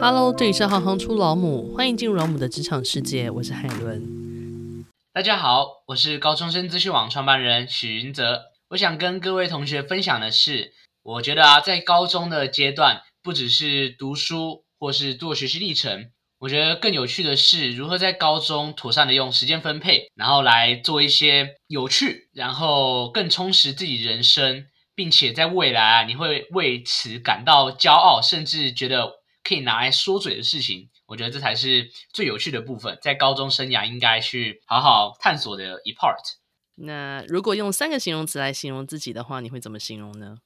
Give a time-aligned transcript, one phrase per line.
[0.00, 4.84] Hello，这里是行行出老母，欢迎进入老母的职场世界，我是海伦。
[5.12, 8.42] 大家好，我是高中生资讯网创办人许云泽。
[8.70, 10.72] 我想跟各位同学分享的是，
[11.02, 29.23] 我觉得啊，在高中的阶段，不只是读书或是做学习历程，我觉得更有趣的是如何在高中妥善的用时间分配，然后来做一些有趣，然后更充实自己人生，并且在未来啊，你会为此感到骄傲，甚至觉得。
[29.44, 36.16] 可以拿来说嘴的事情，我觉得这才是最有趣的部分，在高中生涯应该去好好探索的一 part。
[36.76, 40.38] 那如果用三个形容词来形容自己的话，你会怎么形容呢？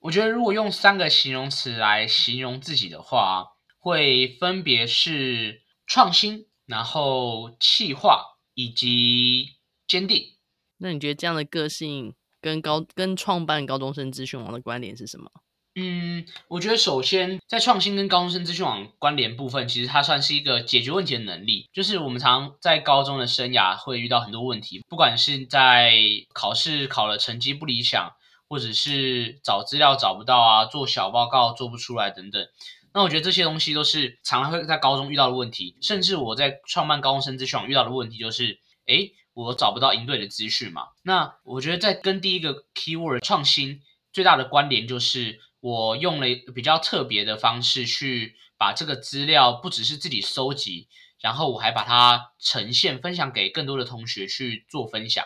[0.00, 3.44] 我觉得如果用三个形容词来形容自己的话，
[3.78, 10.36] 会分别是创新、然后气化以及坚定。
[10.78, 15.30] 那你觉得这样的个性跟高跟创办高中生资讯网的关联是什么？
[15.78, 21.68] 嗯，我觉得首先在创新跟高中生资讯网关联部分，其实它算是一个解决问题的能力。
[21.70, 25.92] 就是我们常在高中的生涯会遇到很多问题，不管是在
[26.32, 28.14] 考试考了成绩不理想，
[28.48, 32.48] 或者是找资料找不到啊，做小报告做不出来等等。
[32.94, 35.76] 那我觉得这些东西都是常常会在高中遇到的问题。
[35.82, 40.84] 甚至我在创办高中生资讯网遇到的问题就是，诶，我找不到应对的资讯嘛。
[41.02, 45.38] 那我觉得在跟第一个 keyword 创新最大的关联就是。
[45.66, 50.86] 我用了比较特别的方式去把这个资料，不只是自己收集，
[51.18, 55.24] 然后我还把它呈现、分享给更多的同学去做分享。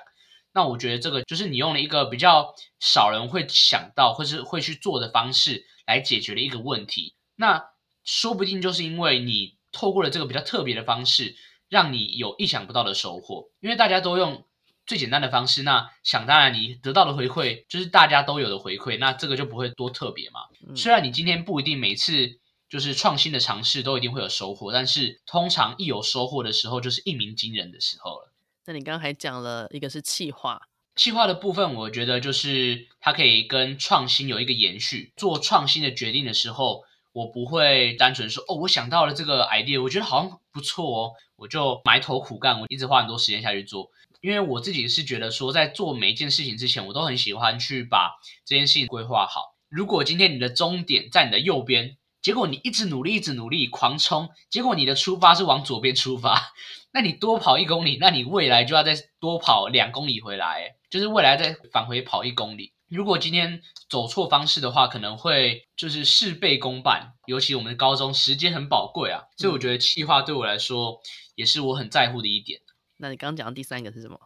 [0.55, 7.15] 那我觉得这个就是你用了一个比较少人会想到或是会去做的方式来解决了一个问题。
[7.37, 7.63] 那
[8.03, 11.37] 说不定就是因为你透过了这个比较特别的方式，
[11.69, 14.47] 让你有意想不到的收获，因为大家都用。
[14.91, 20.41] 最简单的方式，那想当然，你得到的回馈就是大家都有的回馈，那这个就不会多特别嘛。
[20.69, 28.33] 嗯、虽然你今天不一定每次就是创新的尝试都一定会有收获，但是通常一有收获的时候，就是一鸣惊人的时候了。
[28.67, 30.61] 那你刚刚还讲了一个是企划，
[30.97, 35.12] 企划的部分，我觉得就是它可以跟创新有一个延续。
[35.17, 43.89] 做创新的决定的时候，我不会单纯说哦，我想到了这个 idea，我觉得好像不错哦，我就埋头苦干，我一直花很多时间下去做。
[44.20, 48.12] 因为我自己是觉得说，在做每一件事情之前，我都很喜欢去把
[48.44, 49.56] 这件事情规划好。
[49.69, 56.53] 如果今天你的终点在你的右边，结果你一直努力，一直努力，狂冲，结果你的出发是往左边出发，
[56.92, 62.72] 那你多跑一公里，那你未来就要再多跑两公里回来，就是未来再返回跑一公里。
[62.88, 67.14] 如果今天走错方式的话，可能会就是事倍功半。
[67.26, 71.00] 尤其我们的高中时间很宝贵啊，所以我觉得企划对我来说
[71.37, 72.60] 也是我很在乎的一点。
[73.00, 74.21] 那你刚刚讲的第三个是什么？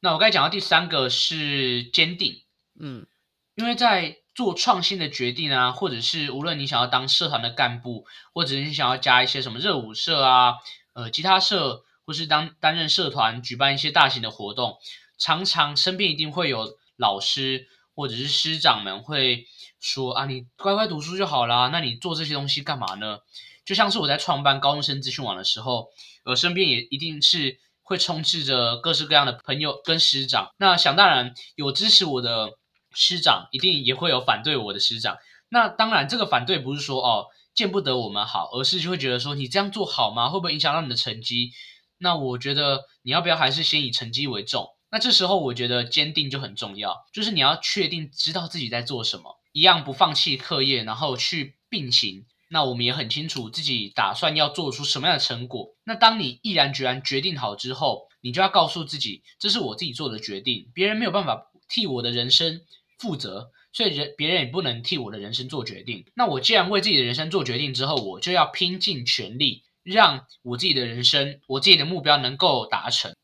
[0.00, 2.42] 那我刚才讲到第三个是坚定，
[2.80, 3.06] 嗯，
[3.54, 10.54] 因为在做创新的决定啊，或者是无论你想要当社团的干部，或者是你想要加一些什么热舞社啊、
[10.94, 14.78] 呃吉他社，或是当担任社团举办一些大型的活动，
[15.18, 19.44] 常常身边一定会有老师或者是师长们会
[19.80, 23.18] 说啊，你乖乖读书就好啦，那你做这些东西干嘛呢？
[23.66, 25.90] 就像是我在创办高中生资讯网的时候，
[26.24, 27.60] 呃身边也一定是。
[27.90, 32.50] 会充斥着各式各样的朋友跟师长，那想当然有支持我的
[32.94, 35.16] 师长，一定也会有反对我的师长。
[35.48, 40.28] 那当然，这个反对不是说哦见不得我们好，而是就会觉得说你这样做好吗？
[40.28, 41.50] 会不会影响到你的成绩？
[41.98, 44.68] 那我觉得你要不要还是先以成绩为重？
[44.92, 52.24] 那这时候我觉得坚定就很重要，就是你要确定知道自己在做什么，一样不放弃课业，然后去并行。
[52.52, 55.76] 那我们也很清楚自己打算要做出什么样的成果。
[55.84, 62.60] 那当你毅然决然决定好之后，你就要告诉自己，这是我自己做的决定，别人没有办法替我的人生
[62.98, 66.04] 负责，所以人别人也不能替我的人生做决定。
[66.14, 73.14] 那我既然为自己的人生做决定之后，我就要拼尽全力，让我自己的人生，我自己的目标能够达成。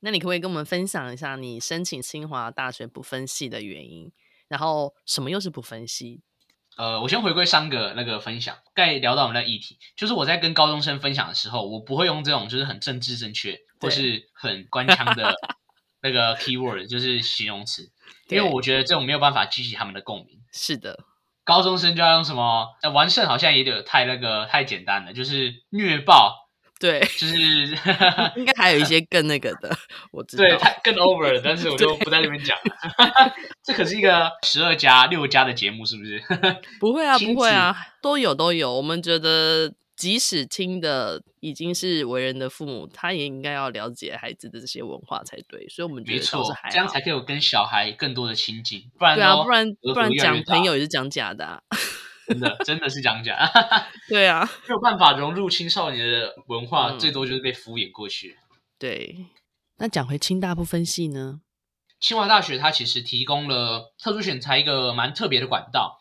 [0.00, 4.10] 那你可不可以跟我们分享一下你申请清华大学不分系的原因？
[4.48, 6.20] 然后什么又是不分系？
[6.76, 15.34] 呃，我先回归三个那个分享，该聊到我们的议题，就是我在跟高中生分享的时候，我不会用这种就是很政治正确或是很官腔的
[16.02, 17.90] 那个 keyword，就是形容词，
[18.28, 20.40] 因为我觉得这种没有办法激起他们的共鸣。
[20.52, 21.04] 是的，
[21.44, 22.68] 高中生就要用什么？
[22.82, 26.41] 呃，完胜好像也有太那个太简单了，就是虐爆。
[26.82, 27.36] 对，就是
[28.34, 29.70] 应该还有一些更那个的，
[30.10, 30.42] 我知道。
[30.42, 33.32] 对，太更 over 了，但是我 就不在这边讲了。
[33.62, 36.20] 这可是一个十二加六加的节目，是不是？
[36.80, 38.74] 不会啊，不会啊，都有都有。
[38.74, 45.64] 我们觉得，即使听的已经是为人的父母，他也应该要了解孩子的这些文化才对。
[45.68, 48.90] 所以，我们觉得都是还，这样才可以有跟小孩更多的亲近。
[48.98, 51.62] 不然，对啊，不然不然讲朋友也是讲假的啊。
[52.32, 53.36] 真的真的是这样讲。
[54.08, 58.36] 对啊，没有办法融入青少年的文化，嗯、最多就是被敷衍过去。
[58.78, 59.26] 对，
[59.78, 61.40] 那讲回清大不分系呢？
[62.00, 66.00] 清华大学它其实提供了特殊选材一个蛮特别的管道，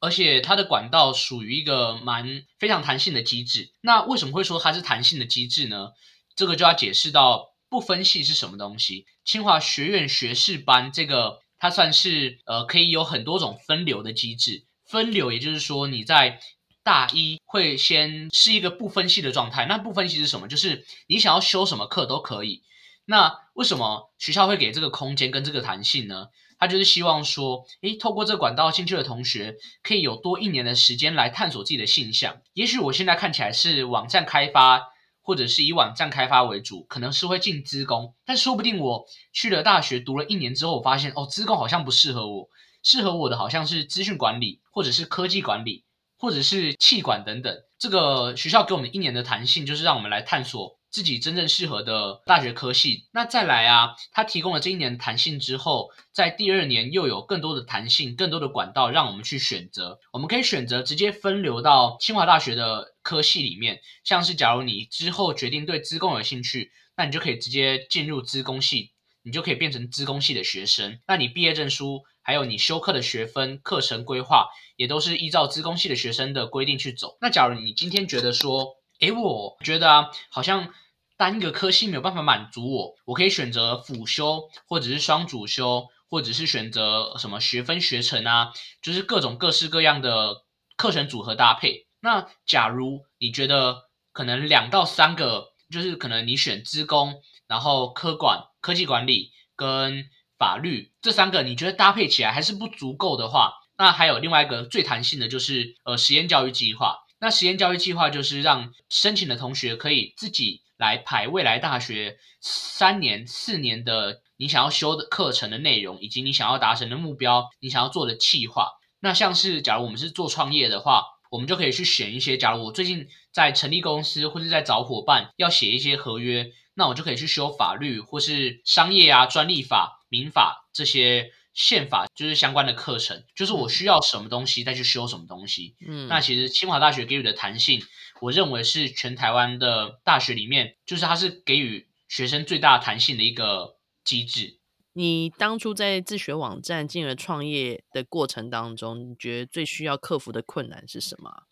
[0.00, 3.70] 而且它的管道属于一个蛮非常弹性的机制。
[3.80, 5.90] 那为什么会说它是弹性的机制呢？
[6.34, 9.06] 这个就要解释到不分系是什么东西。
[9.24, 14.64] 清华学院学士班这个，它算是呃可以有很多种分流的机制。
[14.88, 16.40] 分流也就是说你在
[16.82, 19.66] 大一会先是一个不分系的状态。
[19.66, 20.48] 那不分系是什么？
[20.48, 22.62] 就是你想要修什么课都可以。
[23.04, 26.26] 那为什么学校会给这个空间跟这个弹性呢？
[26.58, 32.42] 他就是希望说，诶，透过这管道进去的同学，可以有多一年的时间来探索自己的性向。
[32.52, 34.82] 也许我现在看起来是网站开发，
[35.22, 42.48] 或者是以网站开发为主，可能是会进资工，但说不定我去了大学读了一年之后，我发现哦，资工好像不适合我，
[42.82, 45.84] 适合我的好像是资讯管理，或者是科技管理，
[46.18, 47.56] 或者是气管等等。
[47.78, 50.78] 这个学校给我们一年的弹性，就是让我们来探索。
[50.90, 59.98] 自己真正适合的大学科系，那再来啊，它提供了这一年的弹性之后，在第二年又有更多的弹性，更多的管道让我们去选择。
[60.14, 68.92] 我们可以选择直接分流到清华大学的科系里面，像是假如你之后决定对资工有兴趣，那你就可以直接进入资工系，
[69.22, 70.98] 你就可以变成资工系的学生。
[71.06, 77.16] 那你毕业证书还有你修课的学分、课程规划，也都是依照资工系的学生的规定去走。
[77.22, 80.68] 那假如你今天觉得说，诶，我觉得啊，好像
[81.16, 88.52] 单一个科系没有办法满足我，我可以选择辅修，或者是双主修，或者是选择什么学分学程啊，
[88.82, 90.42] 就是各种各式各样的
[90.76, 91.86] 课程组合搭配。
[92.00, 106.96] 那假如你觉得可能两到三个，就是可能你选资工，然后科管、科技管理跟法律这三个，你觉得搭配起来还是不足够的话，那还有另外一个最弹性的就是呃实验教育计划。
[107.20, 118.68] 那实验教育计划就是让申请的同学可以自己来排未来大学三年、四年的你想要修的课程的内容，以及你想要达成的目标，你想要做的计划。
[119.00, 122.38] 那像是假如我们是做创业的话，我们就可以去选一些。
[122.38, 131.32] 假如我最近在成立公司，或是在找伙伴，要写一些合约，那我就可以去修法律，或是商业啊、专利法、民法这些。
[131.54, 135.74] 宪法就是相关的课程，就是我需要什么东西再去修什么东西。
[135.84, 137.82] 嗯，那其实清华大学给予的弹性，
[138.20, 144.60] 我认为是全台湾的大学里面，就是它是给予学生最大弹性的一个机制。
[144.92, 151.42] 你当初在自学网站进而创业的过程当中，你觉得最需要克服的困难是什么？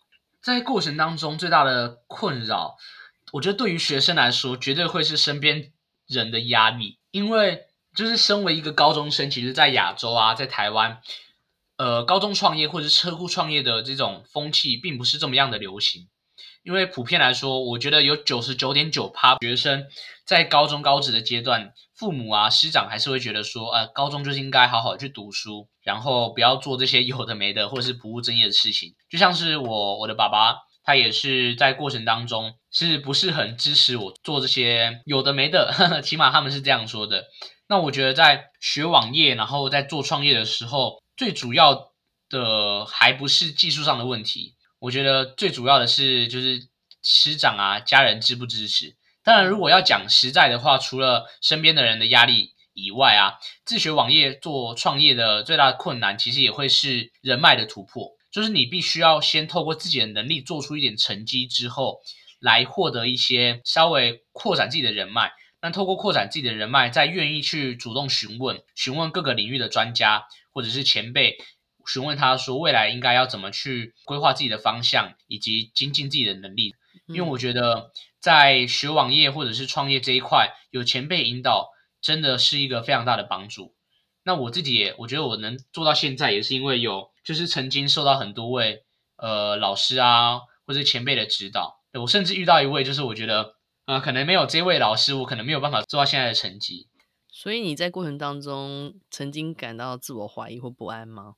[0.41, 2.77] 在过程当中最大的困扰，
[3.33, 5.73] 我觉得对于学生来说，绝对会是身边
[6.07, 7.65] 人的压力，因为。
[7.97, 11.01] 就是身为一个高中生，其实，在亚洲啊，在台湾，
[11.77, 16.07] 呃，高中创业或者是车库创业的这种风气，并不是这么样的流行。
[16.63, 19.87] 因为普遍来说，我觉得有九十九点九趴学生
[20.25, 28.93] 在高中高职的阶段，父母啊、师长还是会觉得说，呃，高中就是应该好好去读书，然后不要做这些有的没的或者是不务正业的事情。
[29.09, 35.73] 就像是我，我的爸爸，他也是在过程当中，是不是很支持我做这些有的没的？
[35.73, 37.23] 呵呵，起码他们是这样说的。
[37.69, 41.91] 那我觉得在学网页，然后在做创业的时候，最主要
[42.29, 44.55] 的还不是技术上的问题。
[44.79, 46.67] 我觉得最主要的是就是
[47.03, 48.95] 师长啊、家人支不支持。
[49.23, 53.33] 当然，如果要讲实在的话，除了身边的人的压力以外啊，
[53.65, 58.11] 自学网页做创业的最大的困难，其实也会是人脉的突破。
[58.31, 61.99] 就是你必须要先透过自己的能力做出一点成绩之后，
[62.39, 65.33] 来获得一些稍微扩展自己的人脉。
[65.59, 71.37] 但透过扩展自己的人脉，再愿意去主动询问、询问各个领域的专家或者是前辈，
[71.87, 76.75] 询问他说未来应该要怎么去规划自己的方向，以及精进自己的能力。
[77.07, 81.69] 因为我觉得在学网页或者是创业这一块，有前辈引导，
[82.01, 83.73] 真的是一个非常大的帮助。
[84.23, 88.83] 那我自己也，我觉得我能做到现在，也是因为有就是曾经受到很多位
[89.17, 91.81] 呃老师啊或者前辈的指导。
[91.93, 93.56] 我甚至遇到一位，就是我觉得。
[93.87, 96.89] 呃，可能没有这位老师，我可能没有办法做到现在的成绩。
[97.29, 101.35] 所以你在过程当中曾经感到自我怀疑或不安吗？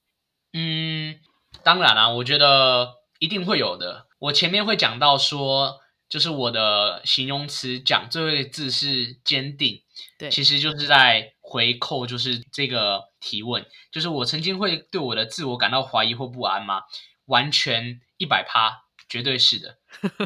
[0.54, 1.20] 嗯，
[1.64, 4.08] 当然啦，我觉得一定会有的。
[4.18, 5.80] 我前面会讲到说，
[6.10, 9.84] 就是我的形容词讲最后一个字是坚定，
[10.18, 16.82] 对，其实就是在回扣，就是这个提问，就是我曾经会对我的自我感到怀疑或不安吗？
[17.26, 19.78] 完全一百趴，绝对是的，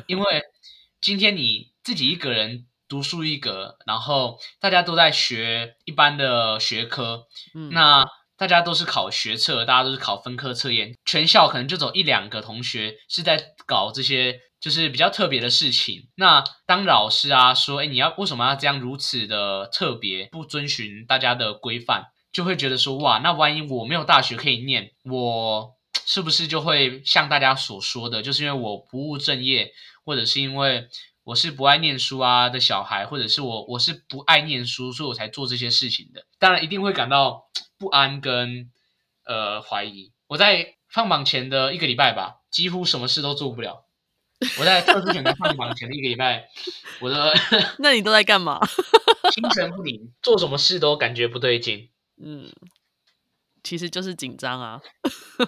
[0.08, 0.42] 因为
[1.03, 1.74] 今天你。
[1.83, 8.05] 自己一个人独树一格，然后大家都在学一般的学科，嗯，那
[8.38, 16.10] 大大家都是考学测，大家都是考分科测验，全校可能就走一两个同学是在搞这些就是比较特别的事情。
[16.15, 25.74] 那当老师啊说，哎，你要为什么要这样如此的特别，不遵循大家的规范，就会觉得说，哇，那万一我没有大学可以念，我
[26.05, 29.72] 是不是就会像大家所说的，就是因为我不务正业，
[30.05, 30.88] 或者是因为
[31.24, 36.25] 我是不爱念书啊的小孩，或者是我我是不爱念书，所以我才做这些事情的。
[36.38, 37.45] 当然一定会感到
[37.77, 38.69] 不安跟
[39.25, 40.12] 呃怀疑。
[40.27, 43.86] 我在放榜前的一个礼拜吧，几乎什么事都做不了。
[44.60, 46.50] 我在特殊选才放榜前的一个礼拜，
[47.00, 47.33] 我的
[47.79, 48.60] 那你都在干嘛？
[49.31, 51.89] 心神不宁，做什么事都感觉不对劲。
[52.22, 52.51] 嗯，
[53.63, 54.81] 其实就是紧张啊。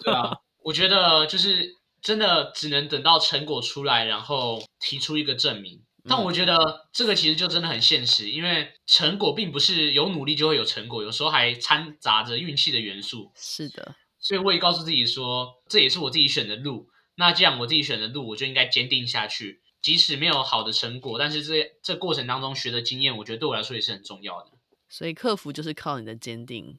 [0.01, 1.75] 对啊，我觉得就是。
[2.05, 5.81] 真的只能等到成果出来，然后提出一个证明。
[6.07, 13.31] 但我觉得这个其实就真的很现实，因为成果并不是有努力就会有成果，有时候还掺杂着运气的元素。
[13.33, 16.87] 是的，所以我也告诉自己说，这也是我自己选的路。
[17.15, 24.51] 那既然我自己选的路，我就应该坚定下去，即使没有好的成果，但是这这过程当中学的经验，我觉得对我来说也是很重要的。
[24.89, 26.77] 所以克服就是靠你的坚定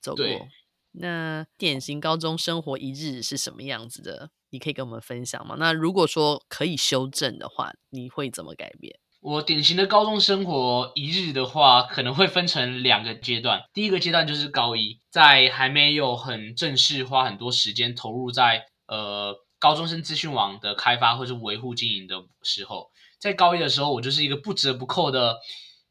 [0.00, 0.24] 走过。
[0.24, 0.48] 对。
[0.92, 4.30] 那典型高中生活一日是什么样子的？
[4.50, 5.54] 你可以跟我们分享吗？
[5.58, 8.98] 那如果说可以修正的话，你会怎么改变？
[9.20, 13.62] 我典型的高中生活一日的话，可能会分成两个阶段。
[13.72, 25.36] 第一个阶段就是高一，在还没有很正式花很多时间投入在呃高中生资讯网的开发或是维护经营的时候，在高一的时候，我就是一个不折不扣的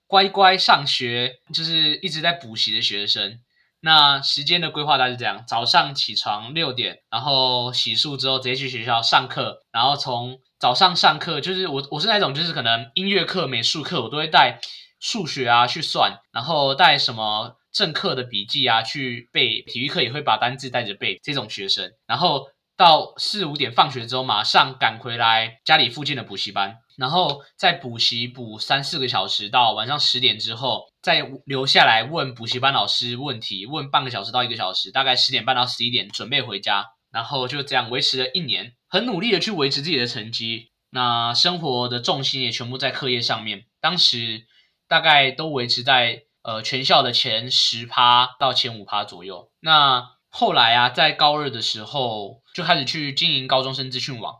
[0.08, 3.39] 乖乖上学，就是一直在补习的学生。
[3.82, 14.60] 那时间的规划大概是这样：早上起床六点，然后洗漱之后直接去学校上课，然后从早上上课就是我我是那种就是可能音乐课、美术课我都会带
[15.00, 26.78] 数学啊去算，然后带什么正课的笔记啊去背，体育课也会把单字带着背这种学生，然后到四五点放学之后马上赶回来家里附近的补习班。
[26.98, 44.46] 然后再补习补三四个小时，到晚上十点之后，再留下来问补习班老师问题，问半个小时到一个小时，大概十点半到十一点准备回家，然后就这样维持了一年，很努力的去维持自己的成绩，那生活的重心也全部在课业上面，当时
[44.88, 49.51] 大概都维持在呃全校的前十趴到前五趴左右。
[49.62, 54.36] 那后来啊，在高二的时候就开始去经营高中生资讯网。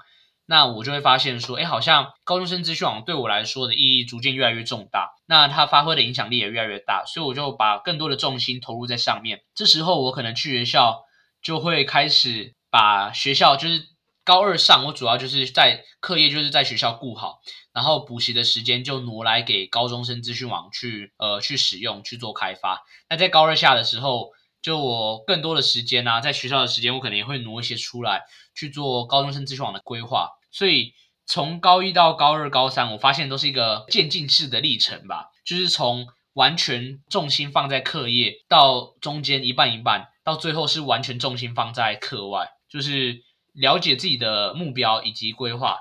[0.52, 9.42] 那我就会发现说，哎，好像高中生资讯网对我来说的意义逐渐越来越重大，那它发挥的影响力也越来越大，所以我就把更多的重心投入在上面。
[9.54, 11.04] 这时候我可能去学校
[11.44, 13.84] 就会开始把学校就是
[14.26, 17.42] 高二上，我主要就是在课业就是在学校顾好，
[17.72, 22.82] 然后补习的时间就挪来给高中生资讯网去呃去使用去做开发。
[23.08, 24.32] 那在高二下的时候，
[24.64, 28.24] 就我更多的时间呢、啊，在学校的时间我可能也会挪一些出来
[28.56, 30.32] 去做高中生资讯网的规划。
[30.52, 30.94] 所以
[31.26, 35.32] 从高一到高二、高三，我发现都是一个渐进式的历程吧。
[35.46, 45.78] 就是从完全重心放在课业，到中间一半一半，到最后是完全重心放在课外，就是了解自己的目标以及规划，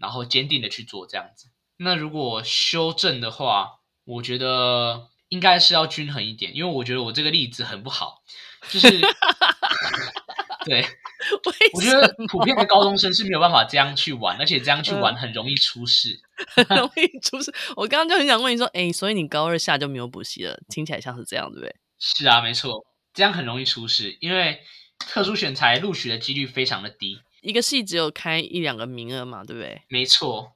[0.00, 1.48] 然后坚定的去做这样子。
[1.76, 8.22] 那如果修正的话，我觉得应该是要均衡一点，因为我觉得我这个例子很不好，
[8.70, 8.88] 就是。
[10.66, 10.84] 对，
[11.74, 16.20] 我觉得普遍的高中生是没有办法这样去玩，而且这样去玩很容易出事，
[16.68, 17.52] 很容易出事。
[17.76, 20.58] 我刚刚就很想问你说，哎，所以你高二下就没有补习了？
[20.68, 21.74] 听起来像是这样，对不对？
[21.98, 24.60] 是啊，没错，这样很容易出事，因为
[24.98, 29.82] 特殊选才录取的几率非常的低，一个系只有开一两个名额嘛，对不对？
[29.88, 30.52] 没错。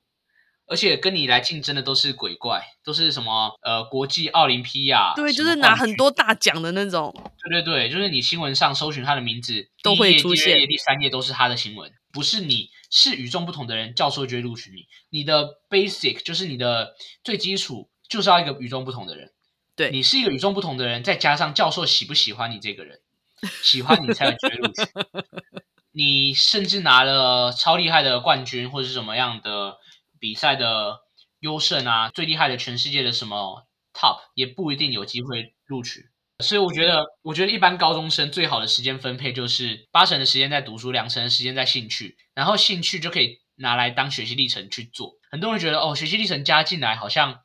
[0.67, 7.15] 而且跟你来竞争的都是鬼怪，都是什么呃国际奥林匹亚，对，就是拿很多大奖的那种。
[7.49, 10.47] 对对对，就是你新闻上搜寻他的名字，都会出现。
[10.47, 14.87] 第二页、第三页都是他的新闻，不是你是与众不同的人，教授就会录取你。
[15.11, 19.33] 你的 basic 就是你的最基础，就是要一个与众不同的人。
[19.77, 23.01] 对，你是一个与众不同的人，再加上教授喜不喜欢你这个人，
[23.63, 24.83] 喜欢你才有机会录取。
[25.93, 29.77] 你甚至拿了超厉害的冠军或者是什么样的。
[30.25, 31.01] 比赛的
[31.41, 36.07] 优胜啊，最厉害的全世界的什么 top 也不一定有机会录取，
[36.43, 45.13] 所以我觉得，我觉得一般高中生最好的时间分配就是八成的时间在读书，两成的时间在兴趣，然后兴趣就可以拿来当学习历程去做。
[45.31, 47.41] 很多人觉得哦，学习历程加进来好像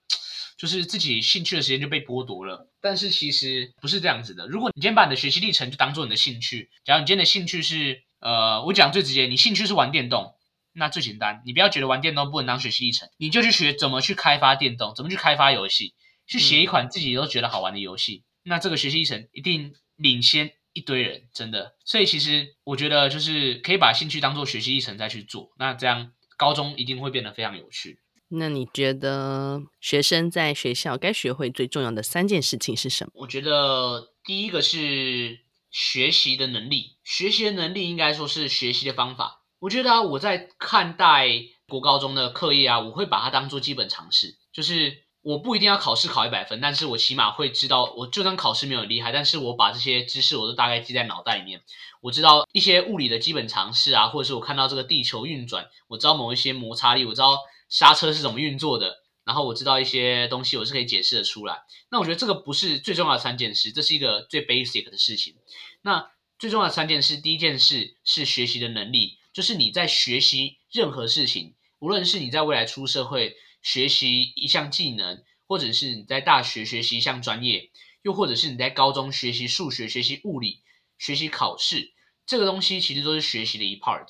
[0.58, 4.48] 就是自己兴趣的时间就被剥夺了，但是其实不是这样子的。
[4.48, 10.39] 如果你今天把你的学习历程就当做你的兴趣，假如你今天的兴趣是呃，我讲最直接，你兴趣是玩电动。
[10.74, 15.94] 那最简单，你不要觉得玩电动不能当学习历程，你就去学怎么去开发电动，怎么去开发游戏，
[16.28, 18.24] 去写一款自己都觉得好玩的游戏。
[18.46, 21.76] 嗯、那这个学习历程一定领先一一堆人，真的。
[21.84, 28.00] 所以其实我觉得就是可以把兴趣当做学习历程再去做，那这样高中一定会变得非常有趣。
[28.30, 33.12] 那你觉得学生在学校该学会最重要的三件事情是什么？
[33.16, 39.39] 我觉得第一个是学习的能力，学习的能力应该说是学习的方法。
[39.60, 41.28] 我觉得啊，我在看待
[41.68, 51.62] 国高中的课业啊，我会把它当做基本常识，就是我不一定要考试考一百分，但是我起码会知道，我就算考试没有厉害，但是我把这些知识我都大概记在脑袋里面。
[52.02, 57.38] 我知道一些物理的基本常识啊，或者是我看到这个地球运转，我知道某一些摩擦力，我知道。
[57.72, 59.04] 刹车是怎么运作的？
[59.24, 61.62] 然后我知道一些东西，我是可以解释的出来。
[61.92, 65.36] 那我觉得这个不是最重要的三件事，这是一个最 basic 的事情。
[65.84, 77.72] 那最重要的三件事，第一件事是学习的能力，就是你在学习任何事情，无论是你在未来出社会学习一项技能，或者是你在大学学习一项专业，
[78.02, 80.64] 又或者是你在高中学习数学、学习物理、
[80.98, 81.94] 学习考试，
[82.26, 84.08] 这个东西其实都是学习的一 part。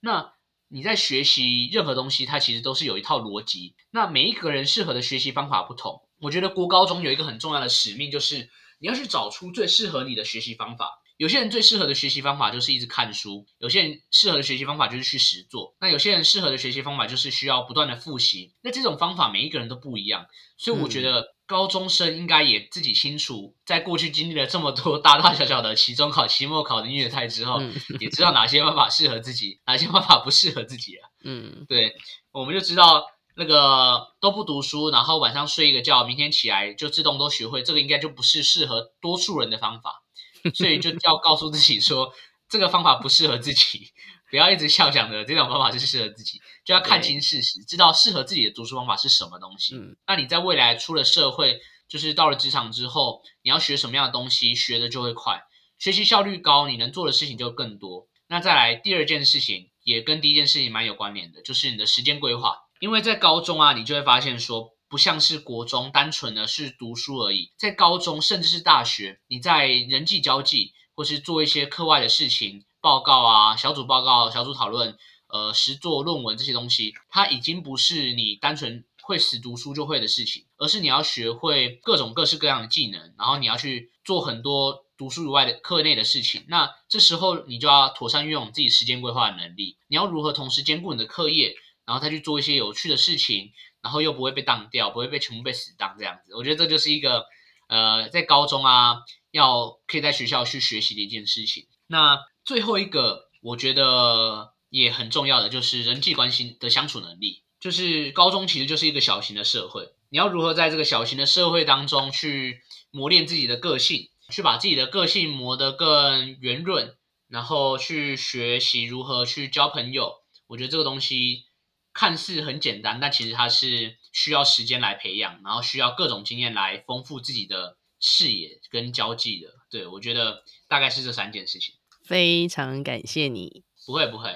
[0.00, 0.32] 那
[0.68, 3.74] 你在学习任何东西，它其实都是有一套逻辑。
[3.90, 6.00] 那每一个人适合的学习方法不同。
[6.18, 11.01] 我觉得国高中有一个很重要的使命，就是你要去找出最适合你的学习方法。
[11.22, 18.52] 有些人最适合的学习方法就是一直看书，有些人适合的学习方法就是去实做，那有些人适合的学习方法就是需要不断的复习。
[18.60, 20.26] 那这种方法每一个人都不一样，
[20.56, 27.62] 所以我觉得高中生应该也自己清楚，在过去经历了这么多大大小小的期中考、期末考的虐态之后，
[28.00, 31.08] 也知道哪些方法适合自己，哪些方法不适合自己了。
[31.22, 31.94] 嗯，对，
[32.32, 33.04] 我们就知道
[33.36, 40.02] 那个都不读书，然后晚上睡一个觉，明天起来就自动都学会，这个应该就不是适合多数人的方法。
[40.54, 42.12] 所以就要告诉自己说，
[42.48, 43.92] 这个方法不适合自己，
[44.30, 49.74] 不要一直笑想着这种方法是适合自己，就要看清事实，知道适合自己的读书方法是什么东西。
[49.76, 55.42] 嗯，那你在未来出了社会，就是到了职场之后，你要学什么样的东西，学的就会快，
[55.78, 58.08] 学习效率高，你能做的事情就更多。
[58.28, 62.56] 那再来第二件事情，也跟第一件事情蛮有关联的，就是你的时间规划。
[62.80, 64.70] 因为在高中啊，你就会发现说。
[64.92, 86.44] 不像是国中单纯的是读书而已，在高中甚至是大学，你在人际交际或是做一些课外的事情，报告啊、小组报告、小组讨论、呃、实作论文这些东西，它已经不是你单纯会死读书就会的事情，而是你要学会各种各式各样的技能，然后你要去做很多读书以外的课内的事情。
[86.48, 91.54] 那这时候你就要妥善运用自己时间规划的能力，你要如何同时兼顾你的课业，
[91.86, 93.52] 然后再去做一些有趣的事情。
[93.82, 97.24] 然后又不会被当掉，不会被全部被死当这样子，我觉得这就是一个
[97.68, 98.98] 呃，在高中啊，
[99.32, 101.66] 要可以在学校去学习的一件事情。
[101.88, 107.42] 那最后一个，我觉得也很重要的就是人际关系的相处能力。
[107.58, 116.96] 就是高中其实就是一个小型的社会，你要如何在这个小型的社会当中去磨练自己的个性，去把自己的个性磨得更圆润，
[117.28, 120.22] 然后去学习如何去交朋友。
[120.46, 121.46] 我觉得这个东西。
[121.94, 129.48] 看似很简单，但其实它是需要时间来培养，然后需要各种经验来丰富自己的视野跟交际的。
[129.70, 131.74] 对，我觉得大概是这三件事情。
[132.04, 133.62] 非常感谢你。
[133.86, 134.30] 不会不会。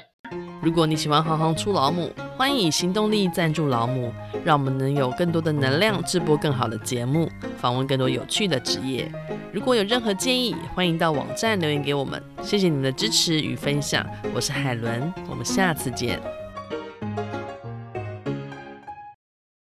[0.60, 4.12] 如果你喜欢行行出老母，欢迎以行动力赞助老母，
[4.44, 9.10] 让我们能有更多的能量制播更好的节目，访问更多有趣的职业。
[9.52, 12.20] 如果有任何建议，欢迎到网站留言给我们。
[12.42, 14.04] 谢谢你们的支持与分享。
[14.34, 16.20] 我是海伦，我们下次见。